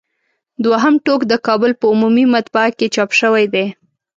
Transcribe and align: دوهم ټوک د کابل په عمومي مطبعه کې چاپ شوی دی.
دوهم 0.63 0.95
ټوک 1.05 1.21
د 1.27 1.33
کابل 1.47 1.71
په 1.79 1.85
عمومي 1.91 2.25
مطبعه 2.35 2.69
کې 2.77 2.87
چاپ 2.95 3.09
شوی 3.19 3.45
دی. 3.53 3.65